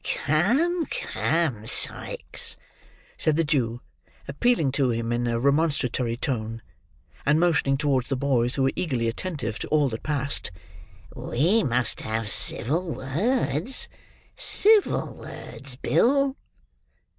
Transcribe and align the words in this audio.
"Come, 0.25 0.87
come, 0.87 1.67
Sikes," 1.67 2.57
said 3.19 3.35
the 3.35 3.43
Jew 3.43 3.81
appealing 4.27 4.71
to 4.71 4.89
him 4.89 5.11
in 5.13 5.27
a 5.27 5.39
remonstratory 5.39 6.17
tone, 6.17 6.63
and 7.23 7.39
motioning 7.39 7.77
towards 7.77 8.09
the 8.09 8.15
boys, 8.15 8.55
who 8.55 8.63
were 8.63 8.71
eagerly 8.75 9.07
attentive 9.07 9.59
to 9.59 9.67
all 9.67 9.89
that 9.89 10.01
passed; 10.01 10.49
"we 11.15 11.61
must 11.63 12.01
have 12.01 12.27
civil 12.31 12.89
words; 12.89 13.87
civil 14.35 15.13
words, 15.13 15.75
Bill." 15.75 16.35